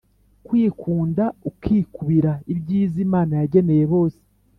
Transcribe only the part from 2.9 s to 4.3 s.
imana yageneye bose.